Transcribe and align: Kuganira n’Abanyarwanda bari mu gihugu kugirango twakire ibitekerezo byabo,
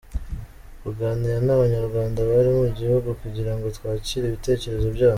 Kuganira 0.81 1.37
n’Abanyarwanda 1.45 2.19
bari 2.29 2.49
mu 2.59 2.67
gihugu 2.79 3.07
kugirango 3.21 3.65
twakire 3.77 4.25
ibitekerezo 4.27 4.87
byabo, 4.97 5.09